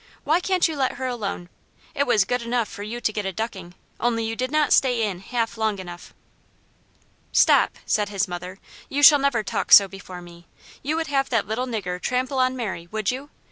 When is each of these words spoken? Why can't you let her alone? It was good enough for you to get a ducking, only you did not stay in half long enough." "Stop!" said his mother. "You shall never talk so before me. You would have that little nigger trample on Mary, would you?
Why 0.23 0.39
can't 0.39 0.67
you 0.67 0.75
let 0.75 0.93
her 0.93 1.05
alone? 1.05 1.47
It 1.93 2.07
was 2.07 2.25
good 2.25 2.41
enough 2.41 2.67
for 2.67 2.81
you 2.81 2.99
to 2.99 3.13
get 3.13 3.23
a 3.23 3.31
ducking, 3.31 3.75
only 3.99 4.25
you 4.25 4.35
did 4.35 4.49
not 4.49 4.73
stay 4.73 5.03
in 5.05 5.19
half 5.19 5.59
long 5.59 5.77
enough." 5.77 6.15
"Stop!" 7.31 7.77
said 7.85 8.09
his 8.09 8.27
mother. 8.27 8.57
"You 8.89 9.03
shall 9.03 9.19
never 9.19 9.43
talk 9.43 9.71
so 9.71 9.87
before 9.87 10.23
me. 10.23 10.47
You 10.81 10.95
would 10.95 11.05
have 11.05 11.29
that 11.29 11.45
little 11.47 11.67
nigger 11.67 12.01
trample 12.01 12.39
on 12.39 12.55
Mary, 12.55 12.87
would 12.89 13.11
you? 13.11 13.29